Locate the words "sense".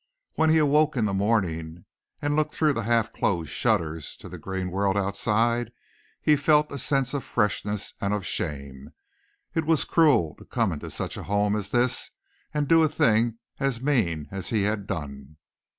6.79-7.13